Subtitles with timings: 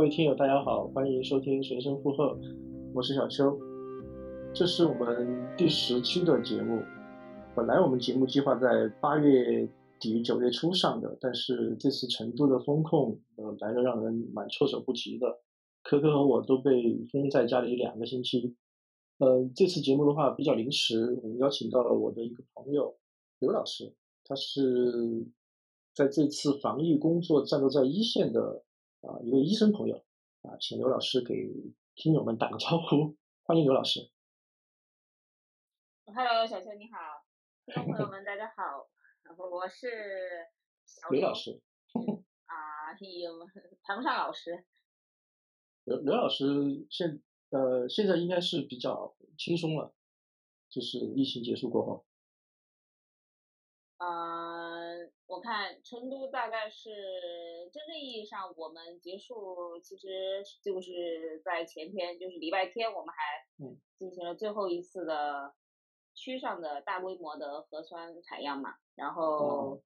[0.00, 2.28] 各位听友，大家好，欢迎收听《随声附和》，
[2.94, 3.54] 我是小邱，
[4.54, 6.80] 这是我们第十期的节目。
[7.54, 9.68] 本来我们节目计划在八月
[10.00, 15.26] 底九月初上的，但是这次成都的风控呃来的让人蛮措手不及的，
[15.82, 18.56] 科科和我都被封在家里两个星期。
[19.18, 22.96] 呃，这次节目的话比较临时，我们邀请到了我的一个朋友
[23.40, 23.92] 刘老师，
[24.24, 25.26] 他是
[25.92, 28.62] 在这次防疫工作战斗在一线的
[29.02, 30.04] 啊一位医生朋友
[30.42, 31.34] 啊，请刘老师给
[31.94, 34.10] 听友们打个招呼，欢迎刘老师。
[36.04, 37.24] Hello，小邱你好，
[37.66, 38.88] 听众朋友们大家好，
[39.36, 39.88] 我是
[40.84, 41.62] 小刘老师，
[42.44, 43.46] 啊，有
[43.82, 44.66] 谈不上老师，
[45.84, 49.94] 刘刘老师现呃现在应该是比较轻松了，
[50.68, 52.04] 就是疫情结束过后。
[53.96, 54.49] 呃，
[55.30, 56.90] 我看成都大概是
[57.72, 65.54] 真正意义上我们结束，其实就是在前天，就是礼拜天，我们还嗯进行了最后一次的
[66.14, 69.82] 区上的大规模的核酸采样嘛，然后哦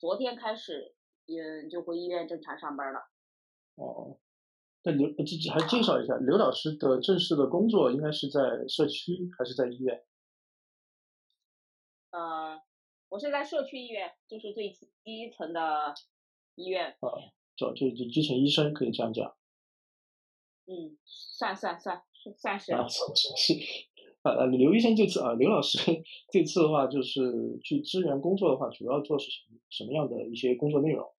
[0.00, 0.96] 昨天开始，
[1.28, 3.08] 嗯，就回医院正常上班了。
[3.76, 4.18] 哦，
[4.82, 10.04] 那刘这这还介绍一下，刘老师的正式的工作应该是在社区还是在医院？
[12.10, 12.60] 呃，
[13.08, 15.94] 我是在社区医院，就是最基层的
[16.56, 17.08] 医院，啊，
[17.56, 19.36] 就就就基层医生可以这样讲。
[20.66, 22.02] 嗯，算算算
[22.36, 23.54] 算是，啊，是。
[24.22, 25.78] 啊，呃刘医生这次啊，刘老师
[26.32, 31.14] 这次的话，就是去支援工作的话，主要做是什么什么样的一些工作内容？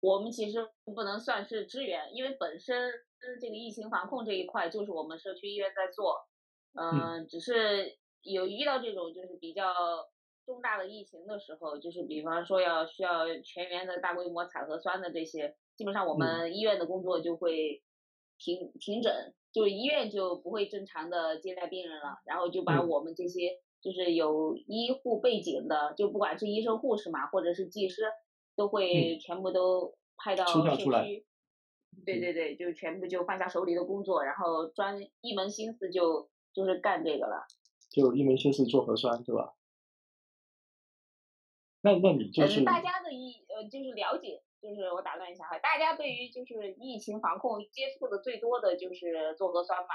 [0.00, 2.92] 我们其实不能算是支援，因为本身
[3.40, 6.28] 这个疫情防控这一块就是我们社区医院在做，
[6.74, 9.74] 嗯、只是有遇到这种就是比较
[10.44, 17.82] 重大的疫情的时候，就是比方说要需要全员的大规模采核酸的这些，基本上我们医院的工作就会
[18.38, 28.02] 停停诊，就是医院就不会正常的接待病人了，然后就把嗯我们这些就是有医护背景的，就不管是医生、护士嘛，或者是技师，
[28.56, 31.24] 都会全部都派到社区。
[32.06, 37.46] 对嗯对对，就全部就放下手里的工作，然后专一门心思就就是干这个了。
[37.92, 39.54] 就一门心思做核酸，对吧？
[41.82, 49.88] 那那你就是嗯，大家的一呃就是了解，就是我打断一下哈，大家对于就是疫情防控接触的最多的就是做核酸嘛，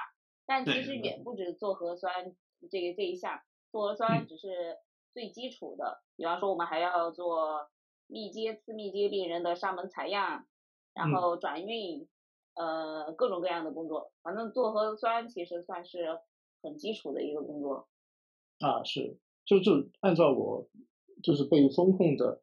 [0.45, 1.33] 但其实远不。
[1.33, 2.35] 止做核酸
[2.69, 3.41] 这个这一项，
[3.71, 4.27] 做核酸嗯。
[4.27, 4.77] 只是
[5.13, 7.69] 最基础的，比方说我们还要做
[8.07, 10.45] 密接、次密接病人的上门采样，
[10.93, 11.15] 然嗯。
[11.15, 12.07] 后转运，
[12.55, 16.19] 呃各种各样的工作，反正做核酸其实算是
[16.61, 17.87] 很基础的一个工作。
[18.59, 20.67] 啊是就就按照我
[21.23, 22.41] 就是被风控的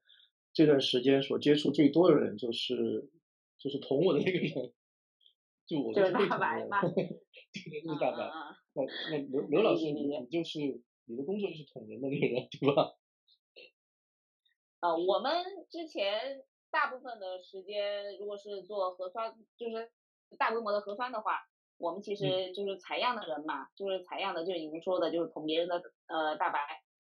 [0.53, 3.11] 这段时间所接触最多的人，就是
[3.59, 4.73] 就是捅我的那个人，
[5.67, 7.23] 就我就是大白嘛 对，
[7.71, 8.25] 就是嗯大白。
[8.25, 8.57] 嗯嗯。
[8.77, 10.59] 那那刘刘老师，你你就是
[11.05, 12.95] 你的工作就是捅人的那个人，对吧？
[14.81, 19.91] 呃，我们之前大部分的时间，如果是做核酸，就是
[20.37, 21.47] 大规模的核酸的话，
[21.79, 26.59] 我们其实就是采样的人嘛，就是采样的，就是你们说的，就是捅别人的呃大白。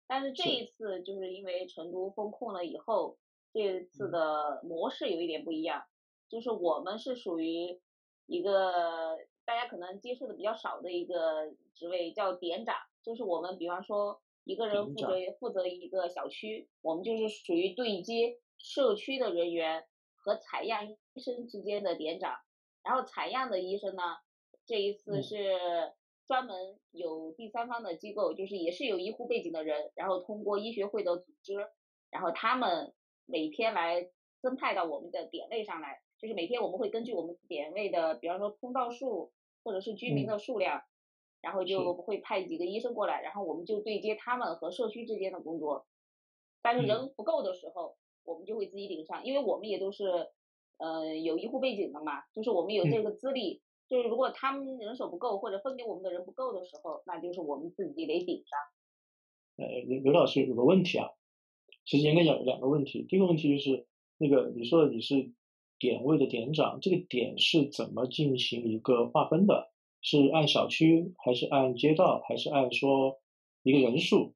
[0.07, 3.18] 但是这一次就是因为成都封控了以后，
[3.53, 5.84] 这次的模式有一点不一样，
[6.29, 7.79] 就是我们是属于
[8.25, 15.07] 一个大家可能接触的比较少的一个职位，叫点长，就是我们比方说一个人负责。
[15.39, 19.85] 负责一个小区，我们就是属于对接社区的人员
[20.16, 22.35] 和采样医生之间的点长，
[22.84, 24.01] 然后采样的医生呢，
[24.68, 25.38] 这一次嗯是
[26.28, 31.56] 专门有第三方的机构，就是也是有医护背景的人，然后通过医学会的组织，
[32.12, 32.94] 然后他们
[33.25, 34.10] 每天来
[34.42, 39.31] 分派到我们的点位上来，就是每天我们会根据我们点位的，比方说通道数
[39.64, 40.84] 或者是居民嗯的数量，
[41.40, 45.88] 然后就会派几个医生过来，然后我们就对接他们和社区之间的工作。
[46.62, 50.30] 但是嗯人不够的时候，我们就会自己顶上，因为我们也都是
[50.75, 53.62] 呃有医护背景的嘛，就是我们有这个资历。
[53.89, 58.60] 就是如果他们人手不够或者分给我们的人不够的时候，那就是我们自己得顶上。
[59.57, 61.10] 呃，刘刘老师有个问题啊，
[61.86, 63.04] 其实应该讲有两个问题。
[63.04, 63.88] 第一个问题就是
[64.18, 65.31] 那个你说的你是
[65.80, 69.72] 点位的点长，这个点是怎么进行一个划分的？
[70.00, 73.19] 是按小区，还是按街道，还是按说
[73.63, 74.36] 一个人数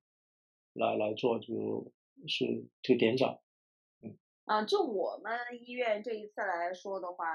[0.74, 1.39] 来来做？
[1.39, 1.92] 就
[2.27, 3.39] 是这个点长。
[4.01, 7.25] 嗯、啊就我们医院这一次来说的话，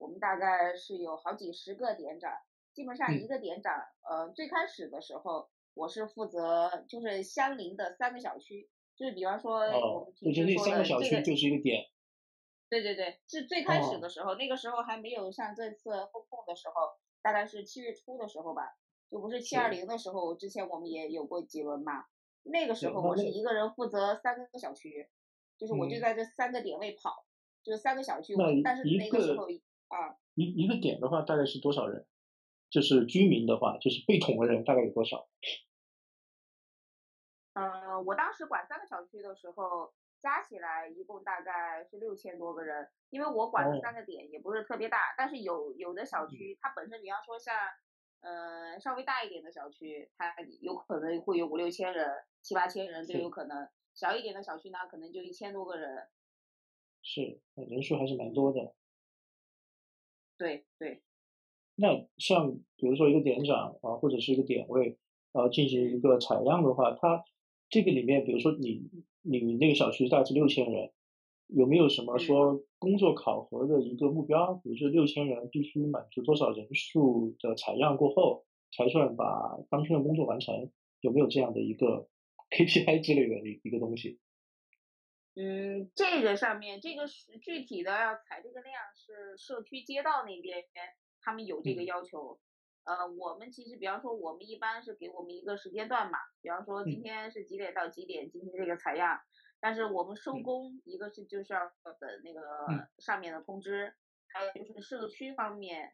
[0.00, 2.32] 我们大概是有好几十个点长，
[2.72, 11.84] 基本上嗯一个点长，呃，最开始的时候我是负责就是相邻的三个小区，就是比方说我哦们，平时说的这个小区就是一个点。
[12.70, 16.74] 对对对，是最开始的时候，那个时候还没有像这次封控的时候，
[17.20, 18.78] 大概是七月初的时候吧，
[19.10, 22.06] 就不是七二零的时候，之前我们也有过几轮嘛。
[22.44, 25.10] 那个时候我是一个人负责三个小区，
[25.58, 27.26] 就是我就在这三个点位跑，
[27.62, 28.34] 就是三个小区。
[28.64, 29.46] 但是那个时候
[29.90, 32.06] 啊，一一个点的话大概是多少人？
[32.70, 35.28] 就是居民的话，就是被捅的人大概有多少？
[37.52, 39.92] 嗯，我当时管三个小区的时候。
[40.22, 47.56] 加起来一共大概是六千多个人，因为我管的三个点也不是特别大，但是有有的小区它本身，比方说像，
[48.20, 52.06] 呃，稍微大一点的小区，它有可能会有五六千人、
[52.42, 56.06] 七八千人都有可能，小一点的小区呢，可能就一千多个人。
[57.00, 58.74] 是，人数还是蛮多的。
[60.40, 61.02] 对对。
[61.76, 64.98] 那像比如说一个点长啊，或者是一个点位，
[65.32, 67.24] 呃，进行一个采样的话，它
[67.68, 68.90] 这个里面，比如说你。
[69.22, 70.92] 你那个小区大概是六千人，
[71.48, 74.54] 有没有什么说工作考核的一个目标？
[74.64, 80.70] 比如说六千人必须满足多少人数的采样过后，才算把当天的工作完成？
[81.02, 82.08] 有没有这样的一个
[82.50, 84.18] KPI 之类的一一个东西？
[85.34, 90.64] 嗯，这个上面这个是具体的要采这个量是社区街道那边
[91.20, 92.40] 他们有这个要求。
[92.82, 99.20] 呃，我们其实，比方说，我们一般是给我们一个时间段嘛，比方说今天是几点到几点进行这个采样，
[99.60, 102.40] 但是我们收工，一个是就是要等那个
[102.98, 103.94] 上面的通知，
[104.28, 105.92] 还有就是社区方面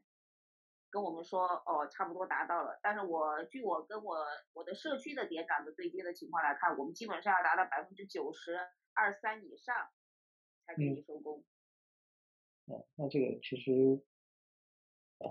[0.88, 4.24] 跟我们说，哦，差不多达到了，但是我据我跟我
[4.54, 8.56] 我的社区的点长的对接的情况来看，我们基本上要达到百分之九十
[8.96, 9.74] 二三以上
[10.66, 11.44] 才可以收工。
[12.66, 14.02] 哦，那这个其实。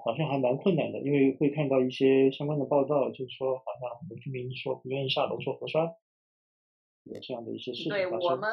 [0.04, 5.86] 好像还蛮困难的，因为会看到一些相关的报道，就是说好像很多居民说不愿意下楼做核酸，
[7.04, 8.50] 有这样的一些事情对我们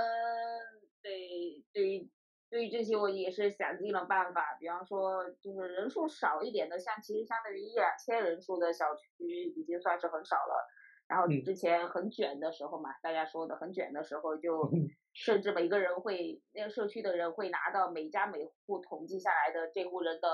[1.00, 2.10] 对对于
[2.50, 4.58] 对于这些，我也是想尽了办法。
[4.60, 10.68] 比方说，就是人数少一点的，像其实相当于一两千人数的小区，已经算是很少了。
[11.12, 14.70] 然后之前很卷的时候嘛，大家说的很卷的时候，就
[15.12, 20.28] 甚至每个人会那个社区的人会拿到每家每户统计下来的这户人的。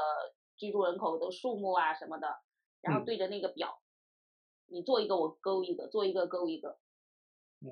[0.61, 2.43] 居住人口的数目啊什么的，
[2.81, 3.81] 然后对着那个表，
[4.67, 6.81] 你做一个我勾一个，做一个勾一个，
[7.61, 7.71] 嗯，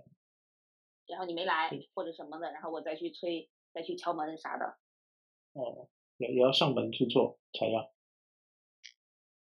[1.09, 4.79] 然后你没来或者什么的，然后我再去催，再去敲门啥的。
[5.55, 5.89] 哦，
[6.19, 7.83] 也也要上门去做采样。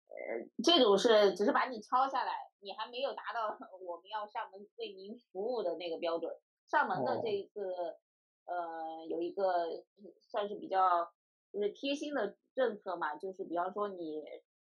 [0.08, 6.31] 呃，这种是只是把你敲下来，你还没有达到 我们要上门为您服务的那个标准。
[6.65, 7.74] 上门的这一次，
[8.45, 9.83] 呃，有一个
[10.21, 11.12] 算是比较。
[11.54, 14.21] 就是贴心的政策嘛，就是比方说你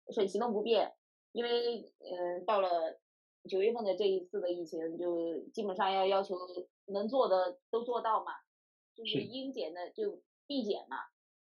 [0.08, 0.94] 是行动不便，
[1.32, 2.98] 因为嗯到了
[3.46, 6.34] 九月份的这一次的疫情，就基本上要要求
[6.86, 8.32] 能做的都做到嘛，
[8.94, 10.96] 就是应检的就必检嘛，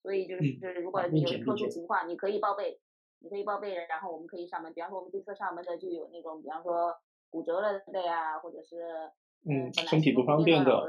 [0.03, 2.83] 所以就是如果你有特殊情况，你可以报备，
[3.25, 4.73] 你可以报备，然后我们可以上门。
[4.73, 6.95] 比方说我们这次上门的就有那种，比方说
[7.31, 9.11] 骨折了的呀，或者是
[9.49, 10.87] 嗯身体不方便的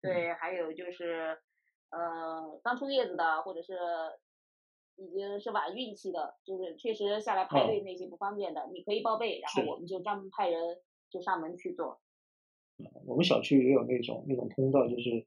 [0.00, 1.36] 对，还有就是。
[1.90, 3.72] 呃，刚出月子的，或者是
[4.96, 12.02] 已经是晚孕期的，就是确实下来排队那些不方便的，你可以报备，然后我们就专门派人就上门去做。
[13.06, 15.26] 我们小区也有那种那种通道，就是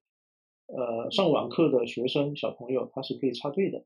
[0.67, 3.83] 呃上网课的学生小朋友他是可以插队的。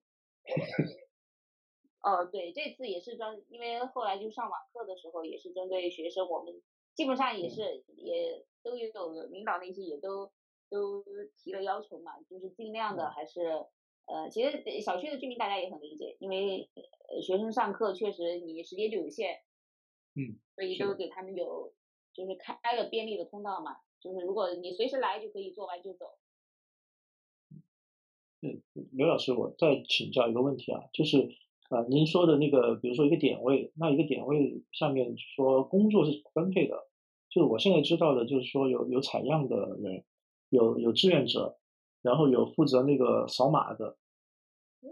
[2.05, 6.62] 哦，对，这次也是专，因为后来就上网课的时候也是针对学生，我们
[6.93, 10.31] 基本上也是也都有领导那些也都。
[10.67, 11.05] 都
[11.38, 13.65] 提了要求嘛，就是尽量的还是，
[14.05, 16.67] 呃，其实小区的居民大家也很理解，因为
[17.21, 19.43] 学生上课确实你时间就有限，
[20.15, 21.71] 嗯，所以都给他们有
[22.13, 26.17] 就是开了便利的通道嘛，就是如果你随时来就可以做完就走。
[28.41, 31.29] 嗯，刘老师，我再请教一个问题啊，就是
[31.69, 36.88] 啊，您说的那个，比如说一个点位，那一个点位上面说工作是分配的，
[37.29, 40.03] 就是我现在知道的，就是说有有采样的人。
[40.50, 41.57] 有有志愿者，
[42.03, 43.98] 然后有负责那个扫码的，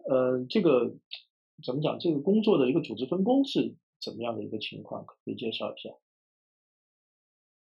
[0.10, 0.96] 呃，这个
[1.64, 1.98] 怎么讲？
[2.00, 5.06] 这个工作的一个组织分工是怎么样的一个情况？
[5.06, 5.92] 可以介绍一下？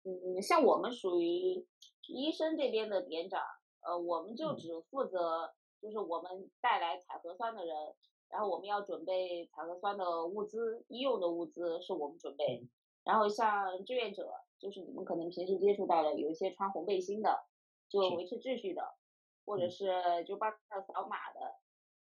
[0.03, 1.65] 嗯，像我们属于
[2.09, 3.41] 医生这边的点长，
[3.87, 7.75] 呃，我们就只负责就是我们带来采核酸的人，
[8.31, 12.67] 然后我们要准备采核酸的物资，医用的物资是我们准备，
[13.05, 17.47] 然后像志愿者，就是你们可能平时接触到的，有一些穿红背心的。
[17.89, 18.83] 就维持秩序的，
[19.45, 19.87] 或者是
[20.27, 21.55] 就帮他扫码的，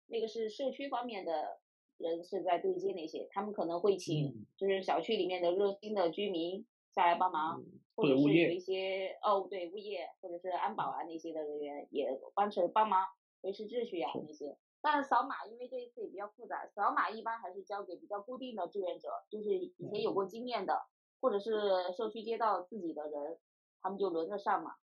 [0.06, 1.60] 那个是社区方面的
[1.98, 7.62] 人是在对接那些，他们可能会请就是小区里面的热心的居民下来帮忙，
[7.94, 13.04] 或者是有一些哦对物业或者是安保啊那些的人员也帮着帮忙，
[13.42, 14.56] 维持秩序啊那些。
[14.84, 20.78] 但是扫码，因为这一次也比较复杂，扫码一般还是交给比较固定的志愿者，就是以前有过经验的，
[21.22, 21.50] 或者是
[21.96, 23.38] 社区街道自己的人，
[23.80, 24.74] 他们就轮着上嘛。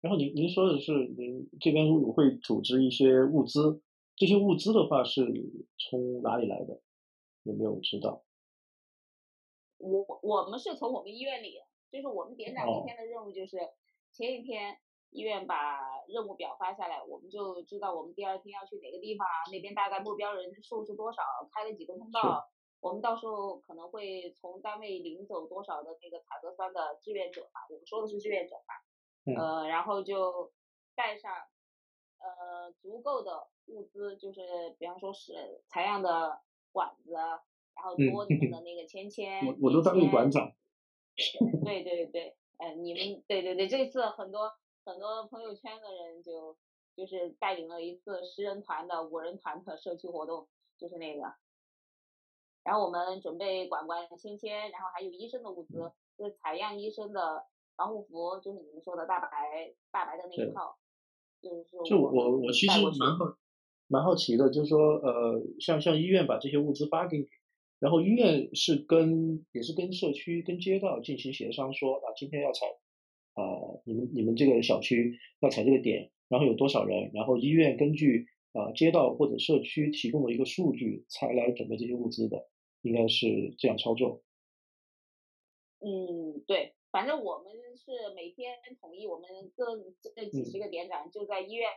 [0.00, 3.80] 然后您您说的是您这边会组织一些物资，
[4.16, 5.24] 这些物资的话是
[5.78, 6.82] 从哪里来的？
[7.44, 8.24] 有没有知道？
[9.78, 11.60] 我我们是从我们医院里，
[11.92, 13.56] 就是我们点长那天的任务就是
[14.10, 14.80] 前一天。
[15.10, 22.48] 医院把任务表发下来，我们就知道我们第二天要去哪个地方，那边大概目标人数是多少，开了几个通道。
[22.80, 29.34] 我们到时候可能会从单位领走多少的那个采核酸的志愿者吧，我们说的是志愿者吧。
[29.36, 30.52] 呃，然后就
[30.94, 31.32] 带上
[32.18, 34.40] 呃足够的物资，就是
[34.78, 36.40] 比方说是采样的
[36.72, 39.44] 管子，然后桌子的那个签签。
[39.46, 40.52] 我我都当过馆长。
[41.64, 44.52] 对对对，呃，你们对对对，这次很多。
[44.90, 46.56] 很多朋友圈的人就
[46.96, 51.22] 就是带领了一次十人团的五人团的社区活动，就是那个。
[52.64, 59.28] 然后我们准备管管签签，然后还有医生的物资，就是采样医生的防护服，就是你们说的大白
[59.92, 60.76] 大白的那一套。
[61.40, 63.24] 就是就我我其实蛮好
[63.86, 67.28] 蛮好奇的，就是说呃，像像医院把这些物资发给你，
[67.78, 72.66] 然后医院是跟也是跟社区跟街道进行协商，说啊今天要采。
[73.34, 77.10] 呃，你们你们这个小区要踩这个点，然后有多少人？
[77.14, 82.48] 然后医院根据呃街道或者社区提供的一个数据，才来准备这些物资的，
[82.82, 84.22] 应该是这样操作。
[85.80, 89.78] 嗯，对，反正我们是每天统一，我们各
[90.14, 91.70] 这几十个点长就在医院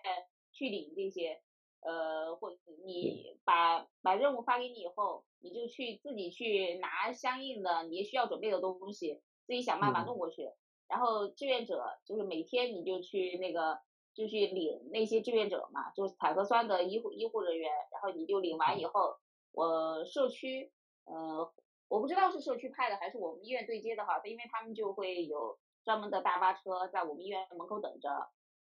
[0.52, 1.40] 去领这些，
[1.80, 10.50] 呃，或者你把把任务发给你以后，你就去自己去拿相应的你需要准备的东西，自己想办法弄过去。
[10.88, 13.80] 然后志愿者就是每天你就去那个
[14.14, 19.18] 就去领那些志愿者嘛，就是采核酸的医护医护人员，然后你就领完以后，
[19.52, 20.72] 我社区，
[21.06, 21.52] 呃，
[21.88, 28.10] 我不知道是社区派的还是我们医院对接的哈，因为他们就会有专门的大巴车在我们医院门口等着，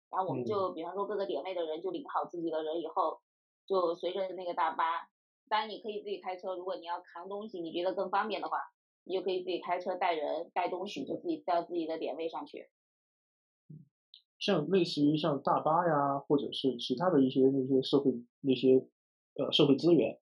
[0.09, 3.21] 然后我们就比方说各个点位的人就领好自己的人以后，
[3.67, 5.07] 就随着那个大巴，
[5.49, 8.57] 当然你可以自己开车，如果你要扛东西，你觉得更方便的话。
[9.05, 12.69] 你就可以自己开车带人带东西，就自己到自己的点位上去。
[14.39, 18.85] 像类似于像大巴呀，或者是其他的一些那些社会那些
[19.35, 20.19] 呃社会资源，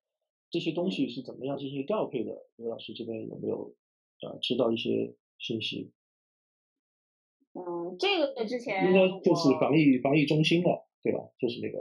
[0.50, 2.46] 这些东西是怎么样进行调配的？
[2.56, 3.76] 刘老师这边有没有
[4.22, 5.92] 呃知道一些信息？
[7.54, 11.20] 嗯，这个之前应该就是防疫防疫中心了，对吧？
[11.40, 11.80] 就是那个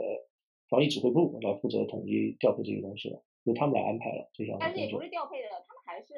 [0.67, 6.13] 防疫指挥部来负责统一调配这些东西了，由他们来安排了这项但是也不是调配的，他们还是。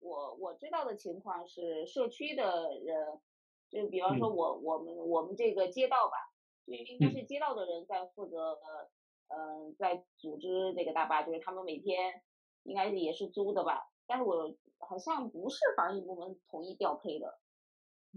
[0.00, 3.20] 我我知道的情况是，社区的人，
[3.68, 6.32] 就比方说我我们我们这个街道吧，
[6.66, 8.58] 就应该是街道的人在负责，
[9.28, 12.22] 嗯，在组织这个大巴，就是他们每天
[12.64, 17.38] 应该也是租的吧，但是我好像不是防疫部门统一调配的。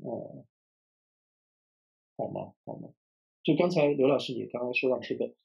[0.03, 0.45] 哦，
[2.17, 2.53] 好吗？
[2.65, 2.89] 好吗？
[3.43, 5.35] 就刚才刘老师也刚刚说到这个，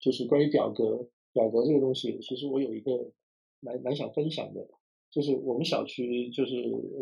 [0.00, 3.12] 就是关于表格表格这个东西，其实我有一个
[3.60, 4.68] 蛮蛮想分享的。
[5.14, 6.54] 就是我们小区就是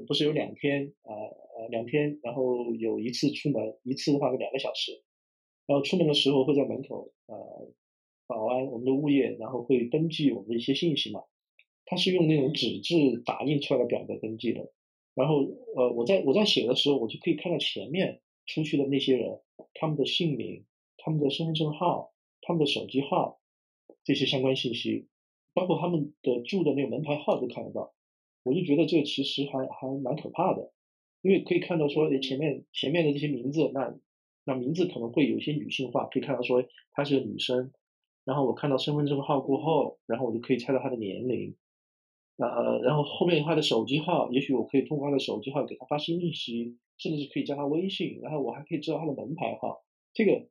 [0.07, 1.14] 不是有两天啊
[1.57, 5.02] 呃两天，然后有一次出门，一次的话是两个小时，
[5.66, 7.73] 然后出门的时候会在门口呃
[8.26, 11.23] 保安我们的物业，然后会登记我们的一些信息嘛，
[11.87, 14.71] 他是用那种纸质打印出来的表格登记的，
[15.14, 19.40] 然后呃我在我在写的时候，我就可以看到前面出去的那些人
[19.73, 20.66] 他们的姓名、
[20.99, 23.40] 他们的身份证号、他们的手机号
[24.04, 25.07] 这些相关信息，
[25.54, 27.95] 包括他们的住的那个门牌号都看得到。
[28.42, 30.72] 我就觉得这其实还还蛮可怕的，
[31.22, 33.94] 因为可以看到说前面前面的这些名字，那
[34.44, 37.72] 那名字可能会有一些女性化，可以看到说她是个女生，
[38.25, 41.54] 然后我看到身份证号过后，然后我就可以猜到她的年龄，
[42.38, 50.49] 呃，然后后面她的手机号，也许我可以通过她的手机号给她发信息，甚至是可以加她微信，然后我还可以知道她的门牌号，这个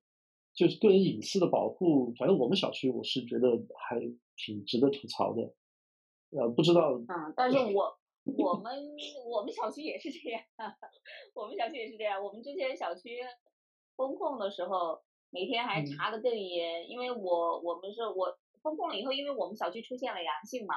[0.54, 4.00] 就是个人隐私的保护，反正我们小区我是觉得还
[4.38, 5.54] 挺值得吐槽的。
[6.32, 6.94] 呃，不知道。
[6.94, 7.98] 嗯，但是我
[8.38, 8.74] 我们
[9.26, 10.42] 我们小区也是这样，
[11.36, 12.24] 我们小区也是这样。
[12.24, 13.20] 我们之前小区
[13.98, 20.76] 封控的时候，每天还查的更严，因为我我们是我封控了以后，因为我们小区出现了阳性嘛，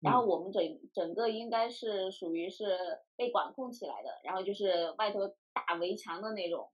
[0.00, 2.76] 然后我们整整个应该是属于是
[3.16, 5.20] 被管控起来的，然后就是外头
[5.52, 6.68] 打围墙的那种，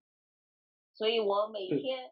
[0.94, 2.06] 所以我每天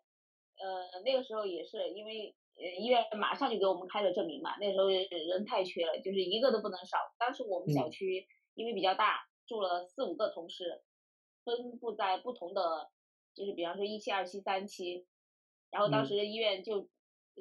[0.58, 2.36] 呃那个时候也是因为。
[2.56, 4.56] 呃，医院马上就给我们开了证明嘛。
[4.58, 6.98] 那时候人太缺了，就是一个都不能少。
[7.18, 10.82] 当时我们小区因为比较大，住了四五个同事，
[11.44, 12.90] 分布在不同的，
[13.34, 15.06] 就是比方说一期、二期、三期。
[15.70, 16.88] 然后当时医院就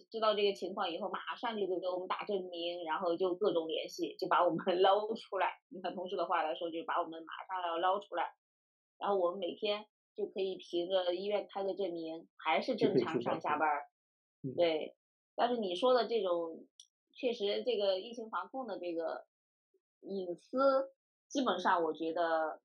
[0.09, 5.53] 知道这个情况以后，马上就给我们打证明，然后就各种联系，就把我们 捞出来。
[5.69, 8.33] 你看同事的话来说，就把我们马上要捞出来，
[8.97, 13.69] 然后我们每天就可以凭着医院开的证明，还是正常上下班。
[14.57, 14.95] 对，
[15.35, 16.65] 但是你说的这种，
[17.11, 19.25] 确实这个疫情防控的这个
[20.01, 20.93] 隐私，
[21.27, 22.61] 基本上我觉得。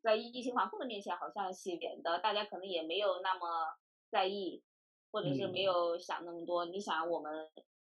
[0.00, 3.48] 在疫情防控的面前，好像显得大家可能也没有那么
[4.10, 4.62] 在意，
[5.10, 6.66] 或者是没有想那么多。
[6.66, 7.48] 你想，我们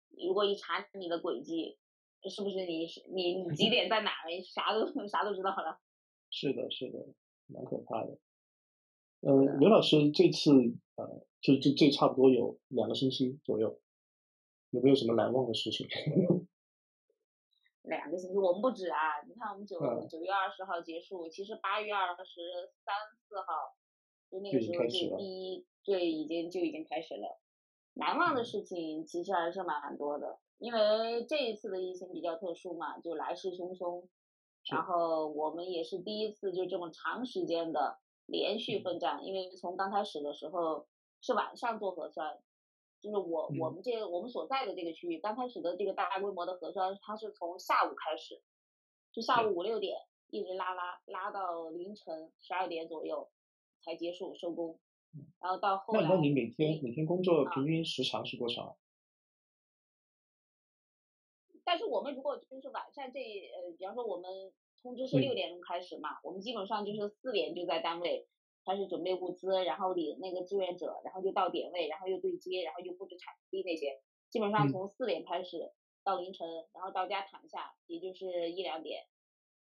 [0.10, 1.80] 如果一查你的轨迹，
[2.30, 4.12] 是不是你是你你几点在哪，
[4.44, 5.80] 啥都啥都知道了？
[6.30, 7.00] 是的，是的，
[7.48, 8.20] 蛮可怕的。
[9.22, 10.52] 呃，刘老师这次
[10.98, 13.80] 呃，就就这差不多有两个星期左右，
[14.76, 15.88] 有没有什么难忘的事情？
[17.84, 19.22] 两个星期，我们不止啊！
[19.26, 19.80] 你看，我们九
[20.10, 22.42] 九月二十号结束，其实八月二十
[22.84, 23.78] 三四号，
[24.30, 27.40] 就那个时候就第一，对，已经就已经开始了。
[27.94, 34.08] 难忘的事情其实还是蛮多的，因为这一次的疫情比较特殊嘛，就来势汹汹，
[34.70, 40.88] 然后我们也是第一次就这么长时间的连续奋战，因为从刚开始的时候
[41.22, 42.40] 是晚上做核酸。
[43.06, 48.42] 就是我我们这个我们所在的这个区域，刚开始的这个大规模的核酸，它是从下午开始，
[49.12, 49.96] 就下午五六点
[50.32, 53.30] 一直拉拉拉到凌晨十二点左右
[53.84, 54.80] 才结束收工，
[55.40, 56.02] 然后到后来。
[56.02, 58.76] 那那你每天每天工作平均时长是多少？
[61.64, 68.28] 但是我们如果就是晚上这呃，比方说我们通知是六点钟开始嘛，我们基本上就是四点就在单位。
[68.66, 75.72] 开始准备物资，然后领那个志愿者，然后就到点位，然后又对接，然后又布置场地那些，基本上从四点开始
[76.04, 79.06] 到凌晨，然后到家躺下也就是一两点。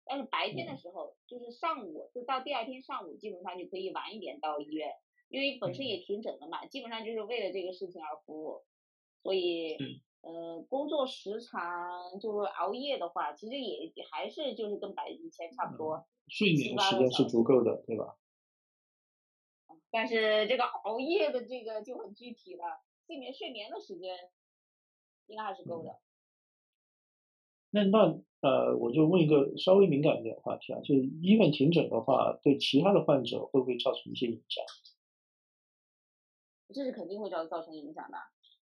[0.05, 4.91] 但是白天的时候，就是上午，就到第二天上午，基本上就可以晚一点到医院，
[5.29, 8.63] 因为本身也停诊了嘛，基本上就是为了这个事情而服务。
[9.23, 9.77] 所以，
[10.23, 16.05] 呃，工作时长就是熬夜的话，其实也还是就是跟白以前差不多。
[16.27, 18.17] 睡眠时间是足够的，对吧？
[19.93, 24.17] 但是这个熬夜的这个就很具体了，睡眠睡眠的时间
[25.27, 26.01] 应该还是够的。
[27.71, 34.65] 那那呃，我就问一个稍微敏感一点的话题啊，就是医院停诊的话，对其他的患者会不会造成一些影响？
[36.75, 38.17] 这是肯定会造造成影响的。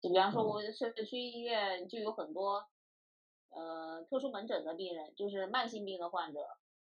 [0.01, 2.65] 就比方说，我社区医院就有很多
[3.49, 6.39] 呃特殊门诊的病人，就是慢性病的患者，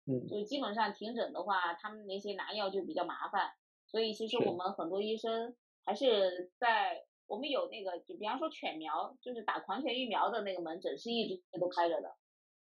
[0.07, 3.55] 嗯，就基本上停诊的话，他们那些拿药就比较麻烦。
[3.91, 12.17] 所以其实我们很多医生还是在我们有那个，就比方说犬苗，就是打狂犬疫苗的那个门诊是一直都开着的。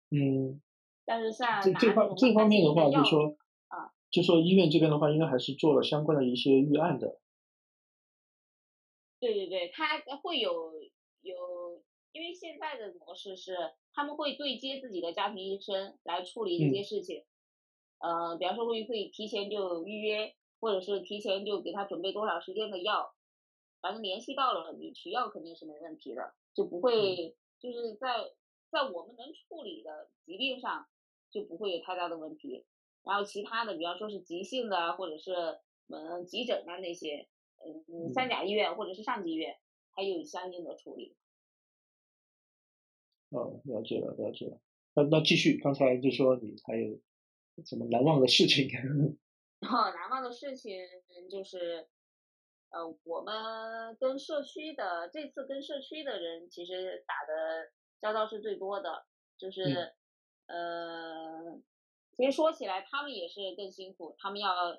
[0.09, 0.61] 嗯。
[1.05, 7.21] 但是像这这方这方面的话，就说啊，就说医院这边的话，应该还是做了相关的一些预案的。
[9.19, 10.73] 对对对，他会有
[11.21, 13.55] 有，因为现在的模式是
[13.93, 17.23] 他们会对接自己的家庭医生来处理这些事情。
[17.99, 20.35] 呃，比方说会会提前就预约。
[20.59, 23.13] 或者是提前就给他准备多少时间的药，
[23.81, 28.31] 反正联系到了，你取药肯定是没问题的，就不会就是在
[28.71, 30.87] 在我们能处理的疾病上
[31.29, 32.65] 就不会有太大的问题。
[33.03, 37.27] 然后其他的，比方说是急性的，或者是嗯急诊啊那些，
[37.87, 39.55] 嗯三甲医院或者是上级医院，
[39.91, 41.15] 还有相应的处理。
[43.29, 44.59] 哦，了解了，了解了。
[44.95, 46.99] 那那继续，刚才就说你还有
[47.65, 48.69] 什么难忘的事情？
[49.69, 50.79] 难忘的事情
[51.29, 51.87] 就是，
[52.69, 59.05] 呃，我们跟社区的这次跟社区的人其实打的交道是最多的，
[59.37, 59.93] 就是，
[60.47, 61.59] 呃，
[62.13, 64.77] 其实说起来他们也是更辛苦，他们要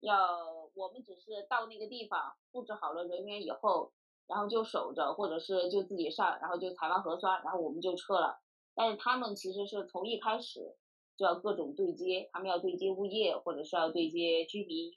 [0.00, 3.92] 要我们只是到那个地方布置好了人员以后，
[4.26, 8.40] 然后就守着，或者是就自己上，然后就采完核酸，然后我们就撤了，
[8.74, 10.76] 但是他们其实是从一开始。
[11.16, 14.92] 就要各种对接，他们要对接物业，或者是要对接居民，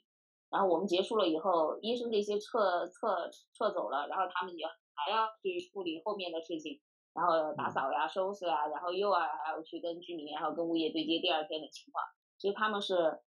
[0.50, 6.80] 然后我们结束了以后，医生这些撤撤撤走了，然后他们也还要去处理后面的事情，
[7.14, 12.04] 然后打扫呀、收拾啊，然后又啊还要去跟居民，然后跟物业对接第二天的情况，
[12.38, 13.20] 其实他们是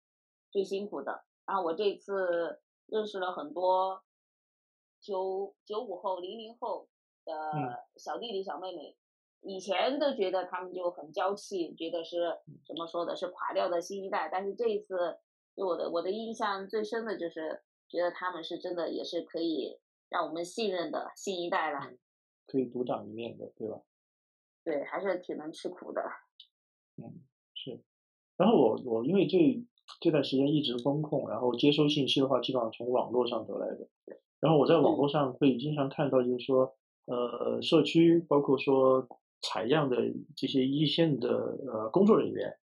[0.52, 1.24] 最辛苦的。
[1.46, 4.04] 然后我这次认识了很多
[5.02, 6.90] 九九五后、零零后
[7.26, 8.98] 的小弟弟、小妹妹。
[9.44, 14.30] 以前都觉得他们就很娇气，觉得是怎么说的，是垮掉的新一代。
[14.32, 15.18] 但是这一次，
[15.56, 19.78] 给我的我的印象最深的就是觉得他们是真的也是可以
[20.10, 21.80] 让我们信任的新一代了，
[22.46, 23.82] 可以独当一面的，对吧？
[24.64, 26.04] 对，还是挺能吃苦的。
[26.98, 27.22] 嗯，
[27.56, 27.82] 是。
[28.38, 29.66] 然后我我因为这
[30.00, 33.88] 这段时间一直风控，然后接收信息的话，基本上从网络上得来的。
[34.40, 36.76] 然后我在网络上会经常看到，就是说，
[37.06, 39.08] 呃，社区包括说
[39.42, 39.98] 采样的
[40.36, 41.30] 这些一线的
[41.68, 42.58] 呃工作人员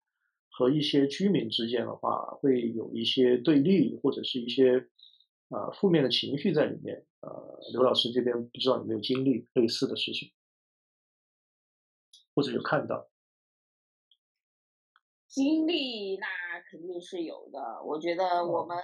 [0.50, 4.88] 和一些居民之间的话，会有一些对立或者是一些
[5.48, 7.04] 呃负面的情绪在里面。
[7.20, 10.30] 呃，刘老师这边不知道有没有经历类似的事情，
[12.34, 13.08] 或者有看到？
[15.26, 16.26] 经历那
[16.70, 18.78] 肯定是有的，我觉得我们。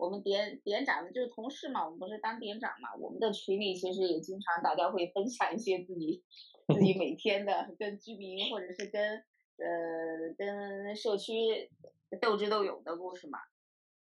[0.00, 2.96] 我们点点长的就是同事嘛，我们不是当点长嘛。
[2.98, 6.24] 我们的群里其实也经常大家会分享一些自己
[6.68, 9.18] 自己每天的跟居民或者是跟
[9.58, 11.70] 呃跟社区
[12.18, 13.38] 斗智斗勇的故事嘛。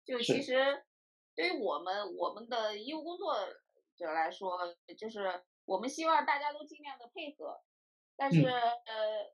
[0.06, 0.86] 就其实
[1.36, 3.36] 对于我们我们的医务工作
[3.98, 4.58] 者来说，
[4.98, 7.60] 就是我们希望大家都尽量的配合，
[8.16, 9.34] 但是呃，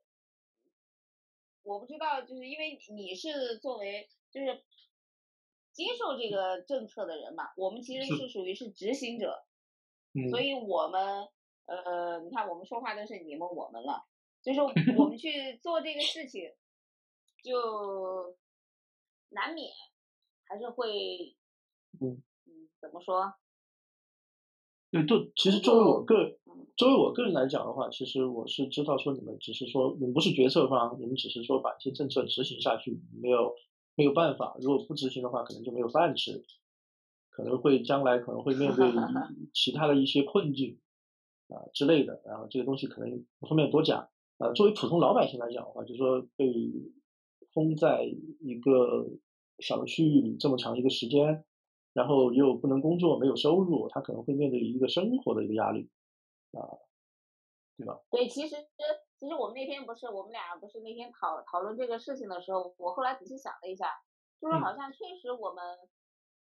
[1.62, 4.64] 我不知道，就是因为你是作为就是。
[5.76, 9.44] 接受这个政策的人嘛，我们其实是属于是执行者，
[10.30, 11.28] 所以我们
[11.66, 14.06] 呃，你看我们说话都是你们我们了，
[14.42, 14.60] 就是
[14.96, 16.50] 我们去做这个事情，
[17.44, 18.34] 就
[19.28, 19.70] 难免
[20.48, 21.36] 还是会，
[22.00, 23.34] 嗯嗯，怎么说？
[24.90, 26.38] 对，就其实作为我个
[26.78, 33.54] 作为我个人来讲的话，其实我是知道说你们只是说你们不是决策方，你们只是说把一些政策执行下去，没有。
[33.96, 36.44] 没有办法，如果不执行的话，可能就没有饭吃，
[37.30, 38.92] 可能会将来可能会面对
[39.52, 40.78] 其他的一些困境
[41.48, 42.22] 啊之类的。
[42.24, 44.08] 然后这个东西可能不方便多讲。
[44.38, 46.46] 呃，作为普通老百姓来讲的话，就是说被
[47.54, 48.04] 封在
[48.40, 49.08] 一个
[49.60, 51.42] 小的区域里这么长一个时间，
[51.94, 55.88] 然后又不能工作，没有收入，他可能会面对一个生活的一个压力
[56.52, 56.68] 啊，
[57.76, 58.00] 对吧？
[58.10, 58.56] 对，其实。
[59.18, 63.90] 其实我们那天不是我们俩不是那天讨讨论这个事情的时候，我后来仔细想了一下，
[64.38, 65.78] 就是好像确实我们，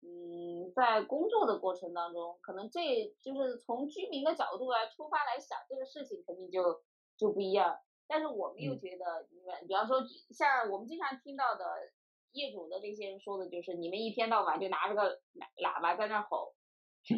[0.03, 6.83] 嗯，在工作的过程当中，可能这就是从居民的角度来出发来想这个事情，肯定就
[7.17, 7.79] 就不一样。
[8.09, 11.65] 但是我们又觉得，你们比方说像我们经常听到的
[12.33, 15.21] 业主的那些人说的，就是你们一天到晚就拿着个
[15.63, 16.57] 喇叭在那吼，
[17.07, 17.15] 就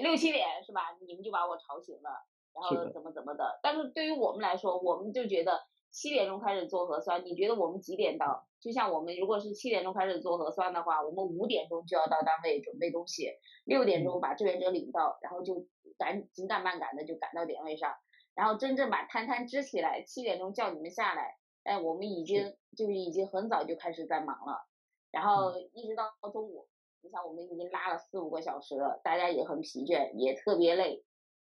[0.00, 0.96] 六七点是吧？
[1.06, 2.24] 你们就把我吵醒了。
[2.54, 8.46] 然后怎么怎么的，但是对于我们来说，我们就觉得七点钟开始做核酸，你觉得我们几点到？
[8.60, 13.28] 就像我们如果是七点钟开始做核酸的话，我们五点钟就要到单位准备东西，
[13.64, 15.66] 六点钟把志愿者领到，然后就
[15.98, 17.92] 赶紧赶慢赶的就赶到点位上，
[18.34, 24.66] 然后真正把摊摊支起来，七点钟叫你们下来，哎，我们已经就是已经很早就开始在忙了，
[25.10, 26.66] 然后一直到中午，
[27.02, 31.04] 你想我们已经拉了四五个小时了，大家也很疲倦，也特别累。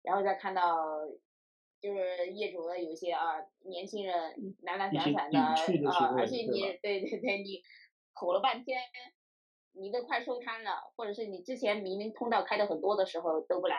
[0.05, 0.77] 然后再看到，
[1.81, 7.61] 就是业主的有些啊，年轻人懒懒散散的啊，而且你对对对，你
[8.13, 8.79] 吼了半天，
[9.73, 13.77] 你都快收摊了，或者是你之前明明通道开的很多的时候都不来，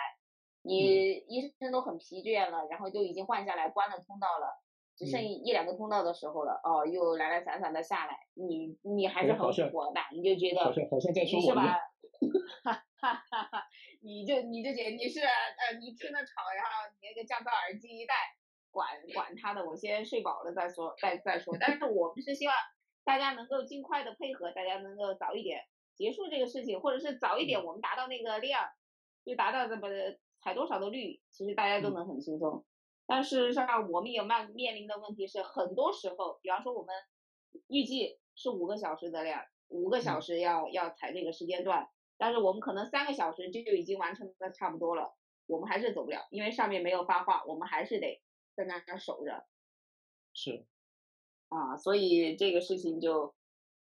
[0.62, 4.62] 你医生都很疲倦了，然后就已经换下来关了通道了，
[4.96, 10.60] 只剩一两个通道的时候了，哦，又懒懒散散的下来，你你还是很火的，你就觉得
[11.24, 11.78] 你是吧？
[12.64, 13.64] 哈哈哈哈。
[14.02, 18.14] 你就你就觉得你是呃，你听着吵，然后你那个降噪耳机一戴，
[18.70, 21.56] 管管他的，我先睡饱了再说，再再说。
[21.58, 22.54] 但是我们是希望
[23.04, 28.68] 大家能够尽快的配合，大家能够早一点结束这个事情，或者是早一点我们达到那个量，
[29.24, 29.88] 就达到这么
[30.40, 32.64] 采多少的率，其实大家都能很轻松。
[33.06, 36.94] 但事实上，我们也面面临的问题是，很多时候，比方说我们
[37.68, 41.88] 预计是五个小时的量，五个小时要要采这个时间段。
[42.18, 48.22] 但是我们可能三个小时就就已经完成的差不多了，我们还是走不了，因为上面没有发话，我们还是得
[48.54, 49.46] 在那儿守着。
[50.32, 50.66] 是，
[51.48, 53.34] 啊，所以这个事情就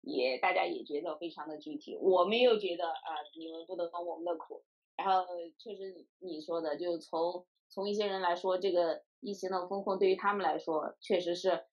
[0.01, 4.65] 也大家也觉得非常的具体，我们又觉得啊，你们不能懂我们的苦。
[4.97, 5.27] 然后
[5.59, 11.65] 确实你说的，就从从一些人来说，这个疫情的风控对于他们来说，确实是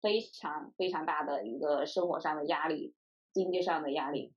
[0.00, 2.94] 非常非常大的一个生活上的压力，
[3.32, 4.32] 经济上的压力。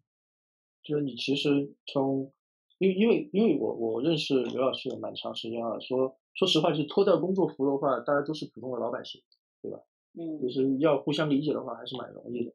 [0.84, 2.32] 就是你其实从，
[2.78, 9.24] 因为因为因为我我认识刘老师也蛮长时间了，说说实话，就脱掉工作服的话，大家都是普通的老百姓，
[9.62, 9.80] 对吧？
[10.14, 10.42] 嗯。
[10.42, 12.54] 就是要互相理解的话，还是蛮容易的。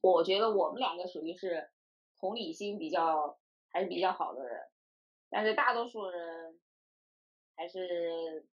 [0.00, 1.68] 我觉得我们两个属于是
[2.18, 3.38] 同理心比较
[3.70, 4.60] 还是比较好的人，
[5.28, 6.60] 但是大多数人
[7.56, 8.46] 还是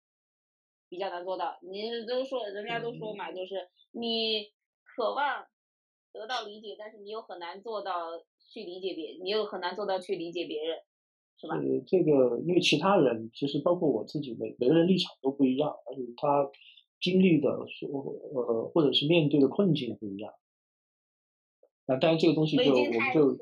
[0.89, 1.59] 比较难做到。
[1.61, 4.51] 你都说，人家都说嘛，就是你
[4.83, 5.47] 渴望。
[6.27, 8.19] 得到理解，但是你又很难做到
[8.53, 10.79] 去理解别人，你又很难做到去理解别人，
[11.39, 11.55] 是吧？
[11.57, 16.51] 呃，这个因为其他人其实包括我自己，每每个人立场都不一样，而且他
[17.01, 17.89] 经历的说
[18.35, 20.35] 呃或者是面对的困境不一样。
[21.87, 23.39] 那当然这个东西就我们就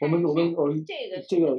[0.00, 1.58] 我们我们我们这个这个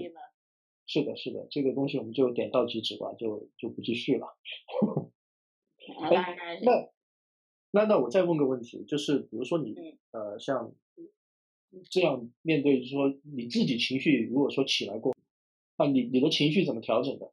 [0.85, 4.27] 是的是的这个东西我们就点到即止吧，就就不继续了。
[5.99, 6.89] 哎，那
[7.71, 9.75] 那那我再问个问题，就是比如说你
[10.11, 10.73] 呃像
[11.89, 15.13] 这样面对，就是说你自己情绪如果说起来过，
[15.75, 17.31] 啊你你的情绪怎么调整的？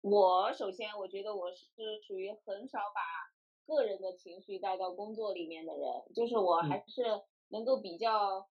[0.00, 3.00] 我首先我觉得我是属于很少把
[3.66, 7.02] 个人的情绪带到工作里面的人，就是我还是
[7.48, 8.48] 能够比较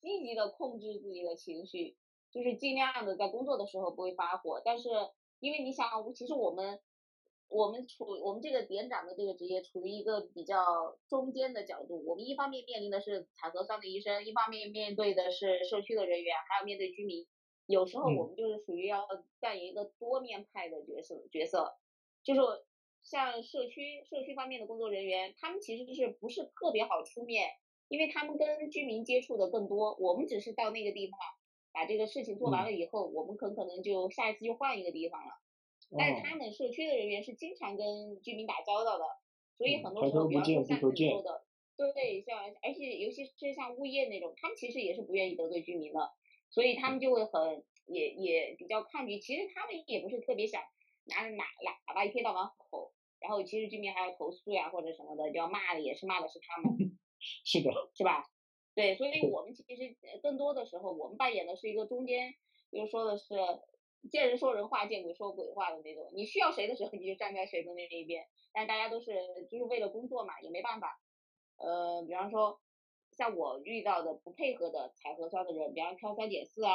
[0.00, 1.96] 积极的控制自己的情绪，
[2.30, 4.88] 就是尽量的在工作的时候不会发火，但是
[5.38, 6.80] 因为你想，其实我们。
[7.50, 17.26] 我们处我们这个点长的这个职业处于一个比较中间的角度，我们一方面面临的是采核酸的医生，一方面面对的是社区的人员，还要面对居民。
[17.66, 19.04] 有时候我们就是属于要
[19.40, 21.74] 扮演一个多面派的角色角色，
[22.22, 22.40] 就是
[23.02, 27.48] 像社区社区方面的工作人员，他们其实是不是特别好出面，
[27.88, 31.18] 因为他们跟居民接触的更多，我们只是到那个地方
[31.72, 35.32] 把这个事情做完了以后，我们很可能就下一次就换一个地方了。
[35.98, 39.04] 但是他们社区的人员是经常跟居民打交道的，
[39.58, 41.44] 所以很多时候，比方说像你说的，
[41.76, 46.12] 对，像而且尤其是像物业那种，他们其实也是不愿意得罪居民的，
[46.48, 49.18] 所以他们就会很也也比较抗拒。
[49.18, 50.62] 其实他们也不是特别想
[51.06, 58.30] 拿着喇喇叭一天到晚吼，然后其实居民还要投诉呀或者什么的，就要骂的也是骂的是他们， 是的，是吧？
[58.76, 62.34] 对，所以我们其实更多的时候，我们扮演的是一个中间，
[62.70, 63.34] 就是说的是。
[64.08, 66.10] 见人说人话，见鬼说鬼话的那种。
[66.14, 68.24] 你需要谁的时候，你就站在谁的那一边。
[68.52, 69.12] 但大家都是
[69.50, 71.00] 就是为了工作嘛，也没办法。
[71.58, 72.60] 呃，比方说
[73.12, 76.72] 像我遇到的不配合的采核酸的人，比方挑三拣四啊，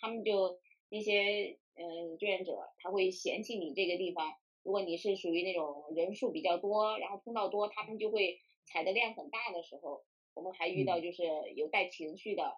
[0.00, 0.58] 他们就
[0.90, 4.34] 那些嗯志愿者，他会嫌弃你这个地方。
[4.62, 11.22] 如果你是属于那种人数比较多，然后通道多，他们就会采的量很大的时候，我们还遇到就是
[11.54, 12.54] 有带情绪的。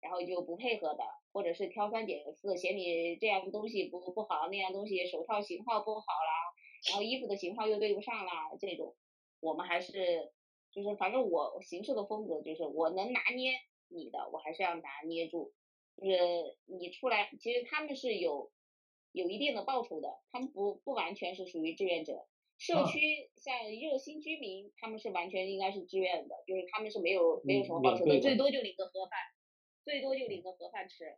[0.00, 8.94] 然后就不配合的，或者是挑三拣四，嫌你这样东西不不好，那样东西手套型号不好啦，然后衣服的型号又对不上啦，这种，
[9.40, 10.30] 我们还是
[10.70, 13.52] 就是反正我行事的风格就是我能拿捏
[13.88, 15.52] 你的，我还是要拿捏住，
[15.96, 18.52] 就是你出来，其实他们是有
[19.12, 29.18] 有一定的报酬的，他们不不完全是属于志愿者，社区像热心居民，他们是完全应该是志愿的，就是他们是没有没有什么报酬的，最多就领个盒饭。
[29.84, 31.16] 最多就领个盒饭吃，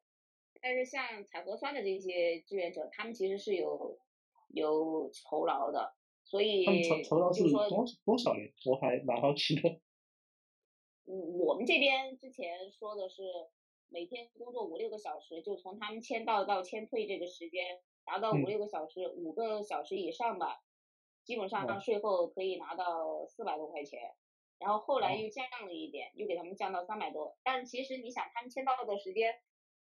[0.60, 3.98] 但是像采核酸的这些志愿者，他们其实是有
[4.48, 5.94] 有酬劳的，
[6.24, 7.68] 所以酬酬劳是多
[8.04, 8.52] 多少年？
[8.66, 9.68] 我还蛮好奇的。
[11.06, 13.22] 嗯，我们这边之前说的是
[13.88, 20.62] 每天工作五六个小时，就从他们签到到签退这个时间达到五六个小时，五个小时以上吧，
[21.24, 24.14] 基本上税后可以拿到四百多块钱。
[24.60, 27.36] 然后后来又降了一点，又给他们降到三百多。
[27.42, 29.34] 但是其实你想，他们签到的时间，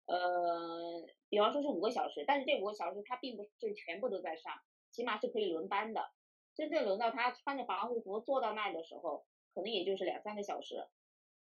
[0.06, 4.54] 呃，比方说是五个小时，但是这五个小时他并不是全部都在上，
[4.92, 6.10] 起码是可以轮班的。
[6.56, 10.88] 真正轮到他穿着防护服坐到那儿的时候，可能也就是两三个小时。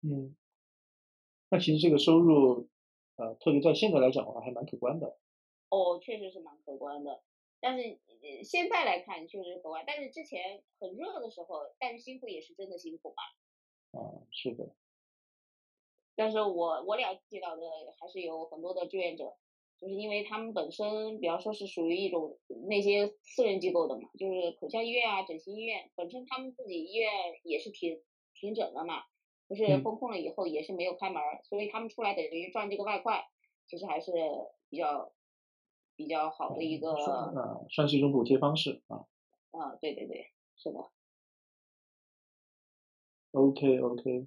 [0.03, 0.35] 嗯，
[1.51, 2.69] 那其实这个收入，
[3.17, 5.19] 呃，特别在现在来讲的话，还蛮可观的。
[5.69, 7.23] 哦，确实是蛮可观的。
[7.61, 7.99] 但是
[8.43, 14.01] 现在来看确实可观，但是之前很热的时候，但是辛苦也是真的辛苦嘛。
[14.01, 14.71] 啊，是的。
[16.17, 17.63] 但是我我了解到的
[17.99, 19.37] 还是有很多的志愿者，
[19.79, 27.11] 就是因为他们本身，比方说是属于一种那些私人机构的嘛，就是口腔医院啊、整形医院，本身他们自己医院
[27.43, 28.03] 也是停
[28.35, 29.05] 停诊了嘛，
[29.49, 33.29] 不是封控了以后也是没有开门，所以他们出来等于赚这个外快，
[33.67, 34.13] 其实还是
[34.69, 35.13] 比较。
[36.01, 39.05] 比较好的一个，呃，算是一种补贴方式啊。
[39.51, 40.79] 啊，对对对，是的。
[43.33, 44.27] OK OK，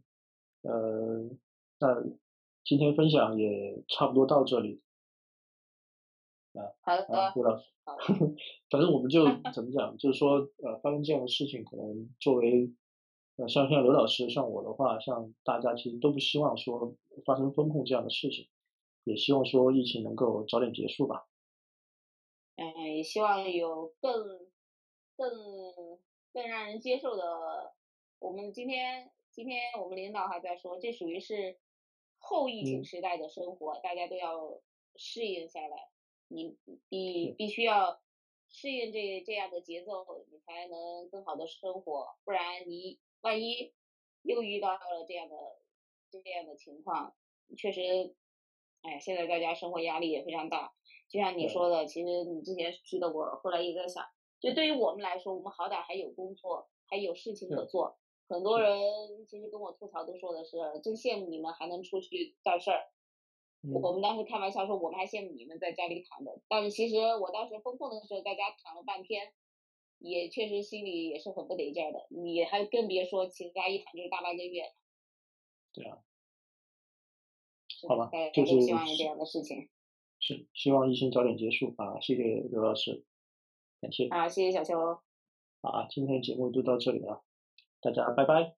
[0.61, 1.31] 呃，
[1.79, 2.03] 那
[2.63, 4.83] 今天分享也差不多到这里。
[6.53, 7.65] 啊，好的，胡老师。
[8.69, 12.71] 反正我们就怎么讲，就是说，呃，发生这样的事情，可能作为，
[13.37, 18.47] 呃，像像刘老师，像我的话，像大家其实都不希望说发生风控这样的事情，
[19.05, 21.25] 也希望说疫情能够早点结束吧。
[23.03, 24.47] 希望有更
[25.15, 25.31] 更
[26.31, 27.75] 更让人接受的。
[28.19, 31.59] 我们今天今天我们领导还在说，这属于是
[32.17, 34.61] 后疫情时代的生活，大家都要
[34.95, 35.89] 适应下来。
[36.29, 36.57] 你
[36.89, 38.01] 你必须要
[38.49, 42.15] 适应这这样的节奏，你才能更好的生活。
[42.23, 43.73] 不然你万一
[44.21, 45.35] 又遇到了这样的
[46.09, 47.15] 这样的情况，
[47.57, 48.15] 确实，
[48.81, 50.73] 哎，现在大家生活压力也非常大。
[51.13, 54.03] 就像你说的，其实你之前提的，我后来也在想，
[54.39, 57.99] 就对于我们来说，我们好歹还有工作，还有事情可做。
[58.27, 62.89] 很多人其实跟我吐槽都说的是，真羡慕你们还能出去干事儿。
[63.61, 66.41] 我们当时开玩笑说，我们还羡慕你们在家里躺着。
[66.47, 69.31] 但是其实我当时封控的时候，在家躺了半天，
[69.99, 72.07] 也确实心里也是很不得劲儿的。
[72.09, 74.73] 你还更别说其他一躺就是大半个月。
[75.73, 75.99] 对啊。
[77.87, 79.69] 好吧，就是希望有这样的事情。
[80.25, 81.99] 是，希望疫情早点结束啊！
[81.99, 83.03] 谢谢刘老师，
[83.81, 84.07] 感谢。
[84.07, 85.01] 啊，谢谢小邱。
[85.61, 87.21] 好，今天节目就到这里了，
[87.81, 88.55] 大家拜拜。